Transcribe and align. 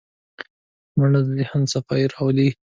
منډه 0.97 1.19
د 1.25 1.27
ذهن 1.39 1.61
صفايي 1.73 2.05
راولي 2.13 2.49